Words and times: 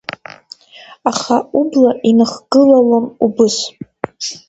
Аха 1.09 1.35
убла 1.59 1.91
иныхгылалон 2.09 3.05
убыс… 3.25 3.55